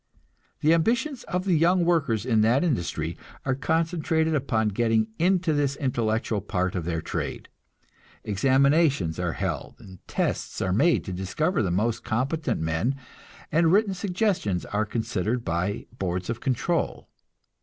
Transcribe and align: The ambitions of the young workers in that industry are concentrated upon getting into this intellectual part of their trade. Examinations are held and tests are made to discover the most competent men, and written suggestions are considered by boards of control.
The 0.61 0.73
ambitions 0.73 1.21
of 1.25 1.45
the 1.45 1.53
young 1.55 1.85
workers 1.85 2.25
in 2.25 2.41
that 2.41 2.63
industry 2.63 3.19
are 3.45 3.53
concentrated 3.53 4.33
upon 4.33 4.69
getting 4.69 5.09
into 5.19 5.53
this 5.53 5.75
intellectual 5.75 6.41
part 6.41 6.73
of 6.73 6.85
their 6.85 7.03
trade. 7.03 7.49
Examinations 8.23 9.19
are 9.19 9.33
held 9.33 9.75
and 9.77 9.99
tests 10.07 10.59
are 10.59 10.73
made 10.73 11.03
to 11.05 11.13
discover 11.13 11.61
the 11.61 11.69
most 11.69 12.03
competent 12.03 12.59
men, 12.59 12.95
and 13.51 13.71
written 13.71 13.93
suggestions 13.93 14.65
are 14.65 14.85
considered 14.87 15.45
by 15.45 15.85
boards 15.99 16.31
of 16.31 16.39
control. 16.39 17.07